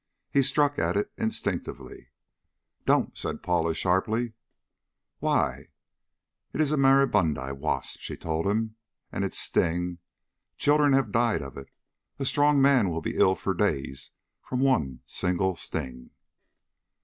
He 0.31 0.41
struck 0.41 0.79
at 0.79 0.97
it 0.97 1.11
instinctively. 1.15 2.07
"Don't!" 2.87 3.15
said 3.15 3.43
Paula 3.43 3.75
sharply. 3.75 4.33
"Why?" 5.19 5.67
"It's 6.55 6.71
a 6.71 6.75
maribundi 6.75 7.51
wasp," 7.55 7.99
she 7.99 8.17
told 8.17 8.47
him 8.47 8.77
"And 9.11 9.23
its 9.23 9.37
sting.... 9.37 9.99
Children 10.57 10.93
have 10.93 11.11
died 11.11 11.43
of 11.43 11.55
it. 11.55 11.67
A 12.17 12.25
strong 12.25 12.59
man 12.59 12.89
will 12.89 13.01
be 13.01 13.15
ill 13.17 13.35
for 13.35 13.53
days 13.53 14.09
from 14.41 14.59
one 14.61 15.01
single 15.05 15.55
sting." 15.55 16.09